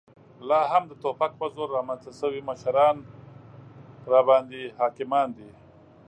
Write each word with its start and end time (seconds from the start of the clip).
لا 0.49 0.61
هم 0.71 0.83
د 0.87 0.93
توپک 1.03 1.31
په 1.41 1.45
زور 1.55 1.69
رامنځته 1.77 2.11
شوي 2.19 2.41
مشران 2.49 2.97
راباندې 4.11 4.63
حاکمان 4.79 5.27
دي. 5.37 5.51